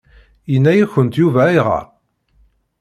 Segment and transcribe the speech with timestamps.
[0.51, 1.85] Yenna-yakent Yuba ayɣer?